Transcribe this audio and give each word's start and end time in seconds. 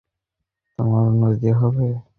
তোমার 0.79 1.03
উন্নতি 1.09 1.49
হবে? 1.59 1.87